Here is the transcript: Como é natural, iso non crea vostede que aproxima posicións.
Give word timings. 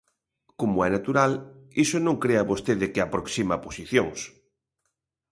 Como 0.59 0.75
é 0.87 0.89
natural, 0.97 1.31
iso 1.83 1.97
non 2.05 2.21
crea 2.23 2.47
vostede 2.51 2.91
que 2.93 3.01
aproxima 3.03 3.61
posicións. 3.65 4.19